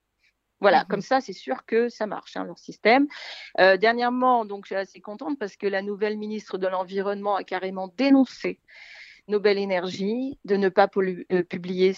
Voilà, 0.62 0.82
mhm. 0.82 0.88
comme 0.88 1.02
ça, 1.02 1.22
c'est 1.22 1.34
sûr 1.34 1.66
que 1.66 1.90
ça 1.90 2.08
marche, 2.08 2.38
hein, 2.38 2.46
leur 2.46 2.58
système. 2.58 3.08
Euh, 3.60 3.78
dernièrement, 3.78 4.46
donc, 4.46 4.66
je 4.66 4.70
suis 4.70 4.76
assez 4.76 5.02
contente 5.02 5.38
parce 5.38 5.58
que 5.58 5.68
la 5.68 5.82
nouvelle 5.82 6.18
ministre 6.18 6.58
de 6.58 6.68
l'Environnement 6.68 7.36
a 7.36 7.44
carrément 7.44 7.90
dénoncé 7.98 8.60
Nobel 9.32 9.58
Énergie 9.58 10.38
de 10.46 10.56
ne 10.56 10.70
pas 10.70 10.88
euh, 10.98 11.44
publier 11.44 11.96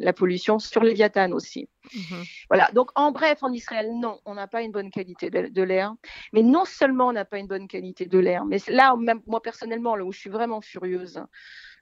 la 0.00 0.12
pollution 0.12 0.58
sur 0.58 0.82
Léviathan 0.82 1.32
aussi. 1.32 1.68
Mhm. 1.94 2.24
Voilà, 2.48 2.70
donc 2.72 2.90
en 2.94 3.10
bref, 3.10 3.42
en 3.42 3.52
Israël, 3.52 3.90
non, 3.98 4.20
on 4.26 4.34
n'a 4.34 4.46
pas 4.46 4.62
une 4.62 4.72
bonne 4.72 4.90
qualité 4.90 5.30
de, 5.30 5.62
l'air. 5.62 5.94
Mais 6.32 6.42
non 6.42 6.64
seulement 6.64 7.08
on 7.08 7.12
n'a 7.12 7.24
pas 7.24 7.38
une 7.38 7.46
bonne 7.46 7.66
qualité 7.66 8.06
de 8.06 8.18
l'air, 8.18 8.44
mais 8.44 8.58
là, 8.68 8.94
même, 8.96 9.20
moi 9.26 9.42
personnellement, 9.42 9.96
là 9.96 10.04
où 10.04 10.12
je 10.12 10.20
suis 10.20 10.30
vraiment 10.30 10.60
furieuse, 10.60 11.22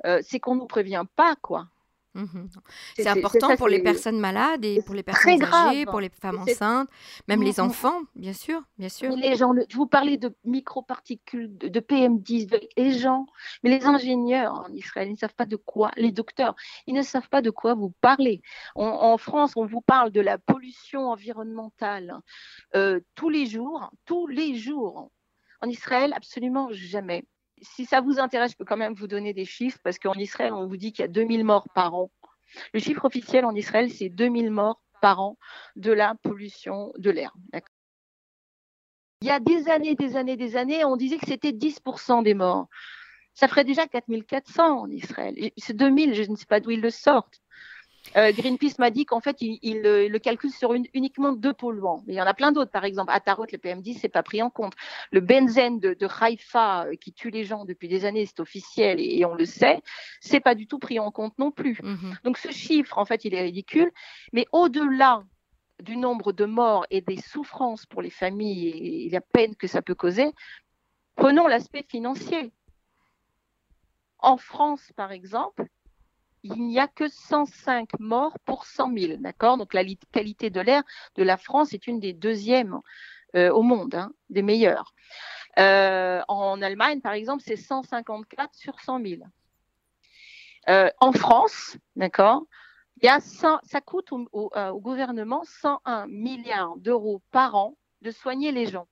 euh, 0.06 0.20
c'est 0.22 0.40
qu'on 0.40 0.54
ne 0.54 0.60
nous 0.60 0.66
prévient 0.66 1.04
pas, 1.16 1.34
quoi. 1.36 1.66
Mmh 2.16 2.46
c'est 2.94 3.08
important 3.08 3.56
pour 3.56 3.68
les 3.68 3.82
personnes 3.82 4.18
malades 4.18 4.64
et 4.64 4.80
pour 4.80 4.94
les 4.94 5.02
personnes 5.02 5.42
âgées, 5.42 5.84
pour 5.84 6.00
les 6.00 6.08
femmes 6.08 6.38
enceintes, 6.38 6.88
même 7.28 7.42
les 7.42 7.52
mmh, 7.52 7.62
mmh. 7.62 7.66
enfants, 7.66 8.00
bien 8.14 8.32
sûr, 8.32 8.62
bien 8.78 8.88
sûr. 8.88 9.14
les 9.14 9.36
gens, 9.36 9.52
je 9.68 9.76
vous 9.76 9.86
parlais 9.86 10.16
de 10.16 10.34
microparticules, 10.44 11.56
de, 11.58 11.80
PM10, 11.80 12.58
les 12.76 12.92
gens, 12.92 13.26
mais 13.62 13.70
les 13.70 13.84
ingénieurs 13.84 14.54
en 14.66 14.72
Israël, 14.72 15.08
ils 15.08 15.12
ne 15.12 15.18
savent 15.18 15.34
pas 15.34 15.44
de 15.44 15.56
quoi, 15.56 15.90
les 15.96 16.10
docteurs, 16.10 16.54
ils 16.86 16.94
ne 16.94 17.02
savent 17.02 17.28
pas 17.28 17.42
de 17.42 17.50
quoi 17.50 17.74
vous 17.74 17.92
parlez. 18.00 18.40
en 18.76 19.18
France, 19.18 19.52
on 19.56 19.66
vous 19.66 19.82
parle 19.82 20.10
de 20.10 20.22
la 20.22 20.38
pollution 20.38 21.10
environnementale 21.10 22.20
euh, 22.74 23.00
tous 23.14 23.28
les 23.28 23.46
jours, 23.46 23.90
tous 24.06 24.26
les 24.26 24.56
jours. 24.56 25.10
En 25.60 25.68
Israël, 25.68 26.12
absolument 26.14 26.68
jamais 26.72 27.24
si 27.62 27.86
ça 27.86 28.00
vous 28.00 28.18
intéresse, 28.18 28.52
je 28.52 28.56
peux 28.56 28.64
quand 28.64 28.76
même 28.76 28.94
vous 28.94 29.06
donner 29.06 29.32
des 29.32 29.44
chiffres 29.44 29.78
parce 29.82 29.98
qu'en 29.98 30.14
Israël, 30.14 30.52
on 30.52 30.66
vous 30.66 30.76
dit 30.76 30.92
qu'il 30.92 31.02
y 31.02 31.04
a 31.04 31.08
2000 31.08 31.44
morts 31.44 31.68
par 31.74 31.94
an. 31.94 32.10
Le 32.72 32.80
chiffre 32.80 33.04
officiel 33.04 33.44
en 33.44 33.54
Israël, 33.54 33.90
c'est 33.90 34.08
2000 34.08 34.50
morts 34.50 34.80
par 35.00 35.20
an 35.20 35.38
de 35.76 35.92
la 35.92 36.14
pollution 36.22 36.92
de 36.98 37.10
l'air. 37.10 37.34
Il 39.22 39.28
y 39.28 39.30
a 39.30 39.40
des 39.40 39.68
années, 39.68 39.94
des 39.94 40.16
années, 40.16 40.36
des 40.36 40.56
années, 40.56 40.84
on 40.84 40.96
disait 40.96 41.18
que 41.18 41.26
c'était 41.26 41.52
10% 41.52 42.22
des 42.22 42.34
morts. 42.34 42.68
Ça 43.34 43.48
ferait 43.48 43.64
déjà 43.64 43.86
4400 43.86 44.80
en 44.80 44.90
Israël. 44.90 45.34
C'est 45.56 45.76
2000, 45.76 46.14
je 46.14 46.22
ne 46.30 46.36
sais 46.36 46.46
pas 46.46 46.60
d'où 46.60 46.70
ils 46.70 46.80
le 46.80 46.90
sortent. 46.90 47.40
Euh, 48.16 48.32
Greenpeace 48.32 48.78
m'a 48.78 48.90
dit 48.90 49.04
qu'en 49.04 49.20
fait, 49.20 49.36
il, 49.40 49.82
le 49.82 50.18
calcule 50.18 50.50
sur 50.50 50.74
uniquement 50.94 51.32
deux 51.32 51.52
polluants. 51.52 52.02
Mais 52.06 52.14
il 52.14 52.16
y 52.16 52.22
en 52.22 52.26
a 52.26 52.34
plein 52.34 52.52
d'autres. 52.52 52.70
Par 52.70 52.84
exemple, 52.84 53.12
à 53.12 53.20
Tarot, 53.20 53.46
le 53.50 53.58
PM10, 53.58 53.98
c'est 54.00 54.08
pas 54.08 54.22
pris 54.22 54.42
en 54.42 54.50
compte. 54.50 54.74
Le 55.10 55.20
benzène 55.20 55.80
de, 55.80 55.94
de 55.94 56.06
euh, 56.06 56.94
qui 56.96 57.12
tue 57.12 57.30
les 57.30 57.44
gens 57.44 57.64
depuis 57.64 57.88
des 57.88 58.04
années, 58.04 58.26
c'est 58.26 58.40
officiel 58.40 59.00
et, 59.00 59.24
on 59.24 59.34
le 59.34 59.44
sait, 59.44 59.82
c'est 60.20 60.40
pas 60.40 60.54
du 60.54 60.66
tout 60.66 60.78
pris 60.78 60.98
en 60.98 61.10
compte 61.10 61.38
non 61.38 61.50
plus. 61.50 61.78
Mhm. 61.82 62.16
Donc 62.24 62.38
ce 62.38 62.50
chiffre, 62.50 62.98
en 62.98 63.04
fait, 63.04 63.24
il 63.24 63.34
est 63.34 63.42
ridicule. 63.42 63.90
Mais 64.32 64.46
au-delà 64.52 65.24
du 65.82 65.96
nombre 65.96 66.32
de 66.32 66.46
morts 66.46 66.86
et 66.90 67.00
des 67.02 67.20
souffrances 67.20 67.86
pour 67.86 68.00
les 68.02 68.10
familles 68.10 68.68
et 69.06 69.10
la 69.10 69.20
peine 69.20 69.54
que 69.56 69.66
ça 69.66 69.82
peut 69.82 69.94
causer, 69.94 70.32
prenons 71.16 71.46
l'aspect 71.46 71.84
financier. 71.88 72.52
En 74.18 74.38
France, 74.38 74.92
par 74.96 75.12
exemple, 75.12 75.66
il 76.54 76.66
n'y 76.66 76.78
a 76.78 76.88
que 76.88 77.08
105 77.08 77.98
morts 77.98 78.38
pour 78.44 78.66
100 78.66 78.92
000, 78.96 79.16
d'accord? 79.18 79.56
Donc 79.56 79.74
la 79.74 79.84
qualité 80.12 80.50
de 80.50 80.60
l'air 80.60 80.82
de 81.16 81.22
la 81.22 81.36
France 81.36 81.72
est 81.72 81.86
une 81.86 82.00
des 82.00 82.12
deuxièmes 82.12 82.80
euh, 83.34 83.50
au 83.50 83.62
monde, 83.62 83.94
hein, 83.94 84.12
des 84.30 84.42
meilleures. 84.42 84.94
Euh, 85.58 86.22
en 86.28 86.60
Allemagne, 86.62 87.00
par 87.00 87.12
exemple, 87.12 87.42
c'est 87.44 87.56
154 87.56 88.54
sur 88.54 88.80
100 88.80 89.02
000. 89.02 89.22
Euh, 90.68 90.90
en 91.00 91.12
France, 91.12 91.76
d'accord, 91.96 92.44
il 93.00 93.06
y 93.06 93.08
a 93.08 93.20
ça 93.20 93.80
coûte 93.84 94.10
au 94.12 94.80
gouvernement 94.80 95.42
101 95.44 96.06
milliards 96.06 96.76
d'euros 96.76 97.22
par 97.30 97.54
an 97.54 97.76
de 98.02 98.10
soigner 98.10 98.52
les 98.52 98.66
gens. 98.66 98.88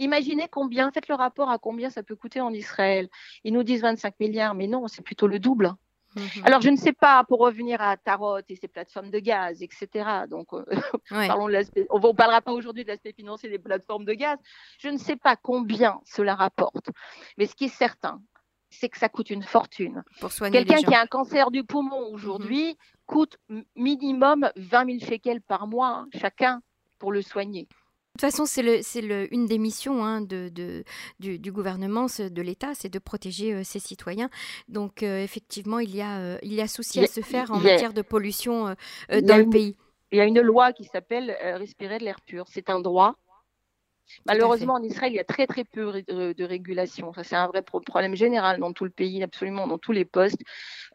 Imaginez 0.00 0.48
combien, 0.50 0.90
faites 0.90 1.08
le 1.08 1.14
rapport 1.14 1.50
à 1.50 1.58
combien 1.58 1.90
ça 1.90 2.02
peut 2.02 2.16
coûter 2.16 2.40
en 2.40 2.52
Israël. 2.54 3.08
Ils 3.44 3.52
nous 3.52 3.62
disent 3.62 3.82
25 3.82 4.18
milliards, 4.18 4.54
mais 4.54 4.66
non, 4.66 4.88
c'est 4.88 5.02
plutôt 5.02 5.26
le 5.26 5.38
double. 5.38 5.74
Mhm. 6.16 6.42
Alors, 6.44 6.62
je 6.62 6.70
ne 6.70 6.76
sais 6.76 6.94
pas, 6.94 7.22
pour 7.24 7.38
revenir 7.40 7.82
à 7.82 7.98
Tarot 7.98 8.38
et 8.48 8.56
ses 8.56 8.66
plateformes 8.66 9.10
de 9.10 9.18
gaz, 9.18 9.62
etc. 9.62 10.08
Donc, 10.28 10.54
euh, 10.54 10.64
parlons 11.10 11.48
de. 11.48 11.86
On 11.90 12.00
ne 12.00 12.12
parlera 12.12 12.40
pas 12.40 12.52
aujourd'hui 12.52 12.82
de 12.82 12.88
l'aspect 12.88 13.12
financier 13.12 13.50
des 13.50 13.58
plateformes 13.58 14.06
de 14.06 14.14
gaz. 14.14 14.38
Je 14.78 14.88
ne 14.88 14.96
sais 14.96 15.16
pas 15.16 15.36
combien 15.36 16.00
cela 16.06 16.34
rapporte. 16.34 16.88
Mais 17.36 17.44
ce 17.44 17.54
qui 17.54 17.66
est 17.66 17.68
certain, 17.68 18.22
c'est 18.70 18.88
que 18.88 18.98
ça 18.98 19.10
coûte 19.10 19.28
une 19.28 19.42
fortune. 19.42 20.02
Quelqu'un 20.50 20.82
qui 20.82 20.94
a 20.94 21.02
un 21.02 21.06
cancer 21.06 21.50
du 21.50 21.62
poumon 21.62 22.08
aujourd'hui 22.10 22.68
mhm. 22.68 22.74
coûte 23.04 23.38
minimum 23.76 24.50
20 24.56 24.98
000 24.98 25.10
shekels 25.10 25.42
par 25.42 25.66
mois, 25.66 25.88
hein, 25.88 26.08
chacun, 26.18 26.62
pour 26.98 27.12
le 27.12 27.20
soigner. 27.20 27.68
De 28.16 28.20
toute 28.20 28.32
façon, 28.32 28.44
c'est 28.44 29.00
une 29.30 29.46
des 29.46 29.58
missions 29.58 30.04
hein, 30.04 30.20
de, 30.20 30.50
du, 31.20 31.52
gouvernement, 31.52 32.06
de 32.06 32.42
l'État, 32.42 32.74
c'est 32.74 32.88
de 32.88 32.98
protéger 32.98 33.54
euh, 33.54 33.64
ses 33.64 33.78
citoyens. 33.78 34.28
Donc, 34.68 35.02
euh, 35.02 35.22
effectivement, 35.22 35.78
il 35.78 35.94
y, 35.94 36.02
a, 36.02 36.18
euh, 36.18 36.38
il 36.42 36.52
y 36.52 36.60
a 36.60 36.66
souci 36.66 37.00
à 37.00 37.06
se 37.06 37.20
faire 37.20 37.50
en 37.50 37.58
matière 37.58 37.92
de 37.92 38.02
pollution 38.02 38.74
dans 39.08 39.36
le 39.36 39.48
pays. 39.48 39.76
Il 40.12 40.18
y 40.18 40.20
a 40.20 40.24
une 40.24 40.40
loi 40.40 40.72
qui 40.72 40.84
s'appelle 40.84 41.34
Respirer 41.40 41.98
de 41.98 42.04
l'air 42.04 42.20
pur. 42.20 42.46
C'est 42.48 42.68
un 42.68 42.80
droit 42.80 43.16
Malheureusement, 44.26 44.74
en 44.74 44.82
Israël, 44.82 45.12
il 45.12 45.16
y 45.16 45.20
a 45.20 45.24
très 45.24 45.46
très 45.46 45.64
peu 45.64 46.02
de 46.02 46.44
régulation. 46.44 47.12
Ça, 47.12 47.24
c'est 47.24 47.36
un 47.36 47.46
vrai 47.46 47.62
problème 47.62 48.14
général 48.14 48.58
dans 48.60 48.72
tout 48.72 48.84
le 48.84 48.90
pays, 48.90 49.22
absolument 49.22 49.66
dans 49.66 49.78
tous 49.78 49.92
les 49.92 50.04
postes. 50.04 50.40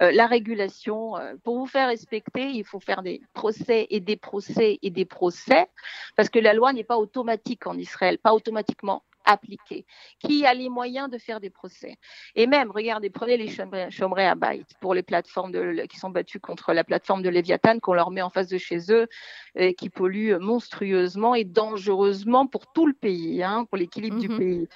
Euh, 0.02 0.12
la 0.12 0.28
régulation, 0.28 1.18
euh, 1.18 1.36
pour 1.44 1.58
vous 1.58 1.66
faire 1.66 1.88
respecter, 1.88 2.50
il 2.50 2.64
faut 2.64 2.80
faire 2.80 3.02
des 3.02 3.22
procès 3.34 3.88
et 3.90 4.00
des 4.00 4.18
procès 4.18 4.80
et 4.82 4.90
des 4.90 5.06
procès, 5.06 5.68
parce 6.16 6.30
que 6.30 6.40
la 6.40 6.54
loi 6.54 6.74
n'est 6.74 6.84
pas 6.84 6.98
automatique 6.98 7.68
en 7.68 7.78
Israël, 7.78 8.18
pas 8.18 8.34
automatiquement 8.34 9.04
appliqué, 9.26 9.86
qui 10.20 10.46
a 10.46 10.54
les 10.54 10.70
moyens 10.70 11.10
de 11.10 11.18
faire 11.18 11.40
des 11.40 11.50
procès? 11.50 11.98
Et 12.36 12.48
même, 12.48 12.72
regardez, 12.72 13.10
prenez 13.10 13.38
les 13.38 13.50
chômerés 13.50 14.28
à 14.28 14.36
Byte 14.36 14.72
pour 14.80 14.94
les 14.94 15.04
plateformes 15.04 15.52
de, 15.52 15.86
qui 15.88 15.98
sont 15.98 16.10
battues 16.10 16.40
contre 16.40 16.74
la 16.74 16.84
plateforme 16.84 17.22
de 17.22 17.30
Léviathan 17.30 17.80
qu'on 17.80 17.94
leur 17.94 18.12
met 18.12 18.22
en 18.22 18.30
face 18.30 18.48
de 18.48 18.58
chez 18.58 18.92
eux, 18.92 19.08
et 19.56 19.74
qui 19.74 19.90
pollue 19.90 20.36
monstrueusement 20.40 21.36
et 21.36 21.44
dangereusement 21.44 22.48
pour 22.48 22.72
tout 22.72 22.88
le 22.88 22.94
pays, 22.94 23.44
hein, 23.44 23.66
pour 23.66 23.78
l'équilibre 23.78 24.20
du 24.20 24.30
mhm. 24.30 24.38
pays. 24.38 24.68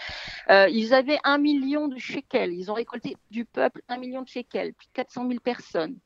Euh, 0.50 0.68
ils 0.70 0.94
avaient 0.94 1.20
un 1.24 1.38
million 1.38 1.88
de 1.88 1.98
shekels, 1.98 2.54
ils 2.54 2.72
ont 2.72 2.76
récolté 2.76 3.18
du 3.32 3.46
peuple 3.46 3.82
un 3.88 3.98
million 3.98 4.22
de 4.22 4.28
shekels, 4.28 4.74
plus 4.74 4.88
de 4.88 4.94
400 4.94 5.28
000 5.28 5.40
personnes 5.40 5.98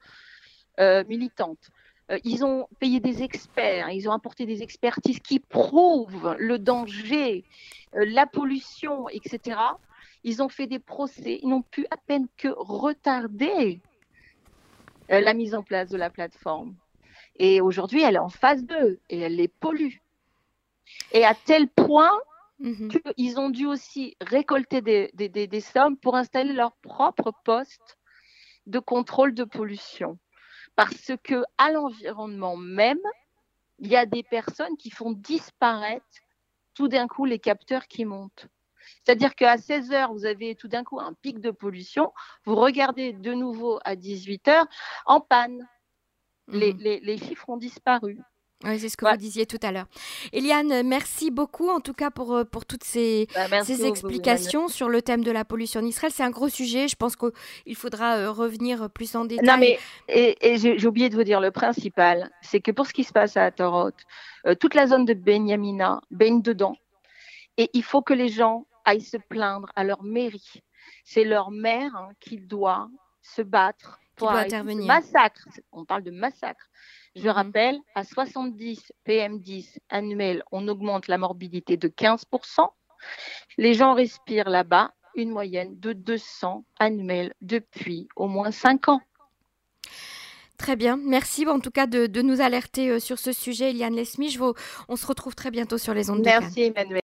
euh, 0.79 1.03
militantes. 1.07 1.69
Euh, 2.11 2.19
ils 2.23 2.43
ont 2.43 2.67
payé 2.79 2.99
des 2.99 3.23
experts, 3.23 3.89
ils 3.89 4.09
ont 4.09 4.11
apporté 4.11 4.45
des 4.45 4.61
expertises 4.61 5.19
qui 5.19 5.39
prouvent 5.39 6.35
le 6.37 6.59
danger, 6.59 7.45
euh, 7.95 8.05
la 8.07 8.25
pollution, 8.25 9.07
etc. 9.09 9.57
Ils 10.23 10.41
ont 10.41 10.49
fait 10.49 10.67
des 10.67 10.79
procès, 10.79 11.39
ils 11.41 11.49
n'ont 11.49 11.61
pu 11.61 11.85
à 11.91 11.97
peine 11.97 12.27
que 12.37 12.49
retarder 12.49 13.79
euh, 15.11 15.21
la 15.21 15.33
mise 15.33 15.55
en 15.55 15.63
place 15.63 15.89
de 15.89 15.97
la 15.97 16.09
plateforme. 16.09 16.75
Et 17.37 17.61
aujourd'hui, 17.61 18.03
elle 18.03 18.15
est 18.15 18.19
en 18.19 18.29
phase 18.29 18.63
2 18.65 18.99
et 19.09 19.19
elle 19.19 19.35
les 19.35 19.47
pollue. 19.47 19.95
Et 21.13 21.25
à 21.25 21.33
tel 21.33 21.69
point 21.69 22.11
mhm. 22.59 22.89
qu'ils 23.15 23.39
ont 23.39 23.49
dû 23.49 23.65
aussi 23.65 24.17
récolter 24.19 24.81
des, 24.81 25.09
des 25.13 25.61
sommes 25.61 25.97
pour 25.97 26.15
installer 26.15 26.53
leur 26.53 26.73
propre 26.73 27.31
poste 27.45 27.97
de 28.67 28.79
contrôle 28.79 29.33
de 29.33 29.45
pollution 29.45 30.17
parce 30.75 31.11
que 31.23 31.43
à 31.57 31.71
l'environnement 31.71 32.57
même, 32.57 33.01
il 33.79 33.87
y 33.87 33.95
a 33.95 34.05
des 34.05 34.23
personnes 34.23 34.77
qui 34.77 34.89
font 34.89 35.11
disparaître 35.11 36.05
tout 36.73 36.87
d'un 36.87 37.07
coup 37.07 37.25
les 37.25 37.39
capteurs 37.39 37.87
qui 37.87 38.05
montent. 38.05 38.47
C'est-à-dire 39.03 39.35
qu'à 39.35 39.57
16 39.57 39.91
heures, 39.91 40.13
vous 40.13 40.25
avez 40.25 40.55
tout 40.55 40.67
d'un 40.67 40.83
coup 40.83 40.99
un 40.99 41.13
pic 41.13 41.39
de 41.39 41.51
pollution, 41.51 42.11
vous 42.45 42.55
regardez 42.55 43.13
de 43.13 43.33
nouveau 43.33 43.79
à 43.85 43.95
18 43.95 44.47
heures 44.49 44.67
en 45.05 45.21
panne. 45.21 45.67
les, 46.47 46.73
mmh. 46.73 47.17
chiffres 47.17 47.49
ont 47.49 47.57
disparu. 47.57 48.19
Oui, 48.63 48.79
c'est 48.79 48.89
ce 48.89 48.97
que 48.97 49.05
vous 49.05 49.17
disiez 49.17 49.45
tout 49.45 49.57
à 49.61 49.71
l'heure. 49.71 49.87
Eliane, 50.31 50.83
merci 50.83 51.31
beaucoup 51.31 51.69
en 51.69 51.79
tout 51.79 51.93
cas 51.93 52.11
pour, 52.11 52.33
euh, 52.33 52.43
pour 52.45 52.65
toutes 52.65 52.83
ces, 52.83 53.27
bah, 53.35 53.63
ces 53.63 53.85
explications 53.85 54.67
sur 54.67 54.89
le 54.89 55.01
thème 55.01 55.23
de 55.23 55.31
la 55.31 55.43
pollution 55.43 55.81
en 55.81 55.85
Israël. 55.85 56.13
C'est 56.15 56.23
un 56.23 56.29
gros 56.29 56.49
sujet. 56.49 56.87
Je 56.87 56.95
pense 56.95 57.15
qu'il 57.15 57.75
faudra 57.75 58.17
euh, 58.17 58.31
revenir 58.31 58.89
plus 58.89 59.15
en 59.15 59.25
détail. 59.25 59.45
Non, 59.45 59.57
mais 59.57 59.79
et, 60.07 60.57
j'ai 60.57 60.87
oublié 60.87 61.09
de 61.09 61.15
vous 61.15 61.23
dire 61.23 61.41
le 61.41 61.51
principal, 61.51 62.29
c'est 62.41 62.61
que 62.61 62.71
pour 62.71 62.87
ce 62.87 62.93
qui 62.93 63.03
se 63.03 63.11
passe 63.11 63.35
à 63.35 63.51
Torot, 63.51 63.91
euh, 64.45 64.55
toute 64.55 64.75
la 64.75 64.87
zone 64.87 65.05
de 65.05 65.13
Benyamina 65.13 66.01
baigne 66.11 66.41
dedans. 66.41 66.77
Et 67.57 67.69
il 67.73 67.83
faut 67.83 68.01
que 68.01 68.13
les 68.13 68.29
gens 68.29 68.65
aillent 68.85 69.01
se 69.01 69.17
plaindre 69.17 69.69
à 69.75 69.83
leur 69.83 70.03
mairie. 70.03 70.63
C'est 71.03 71.23
leur 71.23 71.51
maire 71.51 71.95
hein, 71.95 72.09
qui 72.19 72.37
doit 72.37 72.89
se 73.21 73.41
battre 73.41 73.99
pour 74.15 74.31
intervenir. 74.31 74.85
Massacre. 74.85 75.47
On 75.71 75.85
parle 75.85 76.03
de 76.03 76.11
massacre 76.11 76.69
je 77.15 77.27
mhm. 77.27 77.29
rappelle, 77.29 77.79
à 77.95 78.03
70 78.03 78.91
PM10 79.07 79.77
annuels, 79.89 80.43
on 80.51 80.67
augmente 80.67 81.07
la 81.07 81.17
morbidité 81.17 81.77
de 81.77 81.87
15%. 81.87 82.69
Les 83.57 83.73
gens 83.73 83.93
respirent 83.93 84.49
là-bas 84.49 84.93
une 85.15 85.29
moyenne 85.29 85.79
de 85.79 85.93
200 85.93 86.65
annuels 86.79 87.33
depuis 87.41 88.07
au 88.15 88.27
moins 88.27 88.51
5 88.51 88.89
ans. 88.89 89.01
Très 90.57 90.75
bien. 90.75 90.97
Merci 90.97 91.45
en 91.45 91.59
tout 91.59 91.71
cas 91.71 91.87
de, 91.87 92.21
nous 92.21 92.39
alerter 92.39 92.99
sur 92.99 93.19
ce 93.19 93.33
sujet, 93.33 93.71
Eliane 93.71 93.95
Lesmi. 93.95 94.37
on 94.87 94.95
se 94.95 95.05
retrouve 95.05 95.35
très 95.35 95.51
bientôt 95.51 95.77
sur 95.77 95.93
les 95.93 96.09
ondes 96.09 96.21
Merci, 96.23 96.71
de 96.71 96.77
Emmanuel. 96.77 97.01